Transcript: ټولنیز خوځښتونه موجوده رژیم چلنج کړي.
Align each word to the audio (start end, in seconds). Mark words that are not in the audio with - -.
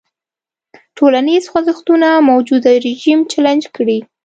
ټولنیز 0.97 1.43
خوځښتونه 1.51 2.09
موجوده 2.29 2.71
رژیم 2.85 3.19
چلنج 3.31 3.63
کړي. 3.75 3.99